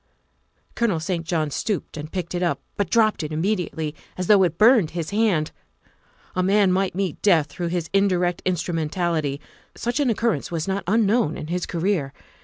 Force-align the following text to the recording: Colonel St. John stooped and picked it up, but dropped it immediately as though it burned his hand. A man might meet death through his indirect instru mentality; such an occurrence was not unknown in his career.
Colonel 0.73 0.99
St. 0.99 1.23
John 1.27 1.51
stooped 1.51 1.95
and 1.95 2.11
picked 2.11 2.33
it 2.33 2.41
up, 2.41 2.59
but 2.75 2.89
dropped 2.89 3.21
it 3.21 3.31
immediately 3.31 3.93
as 4.17 4.25
though 4.25 4.41
it 4.41 4.57
burned 4.57 4.89
his 4.97 5.11
hand. 5.11 5.51
A 6.35 6.41
man 6.41 6.71
might 6.71 6.95
meet 6.95 7.21
death 7.21 7.45
through 7.45 7.67
his 7.67 7.87
indirect 7.93 8.41
instru 8.43 8.73
mentality; 8.73 9.39
such 9.75 9.99
an 9.99 10.09
occurrence 10.09 10.49
was 10.49 10.67
not 10.67 10.83
unknown 10.87 11.37
in 11.37 11.45
his 11.49 11.67
career. 11.67 12.13